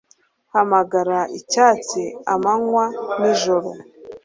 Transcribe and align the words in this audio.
hamagara 0.53 1.19
icyatsi 1.37 2.03
amanywa 2.33 2.85
n'ijoro 3.19 3.69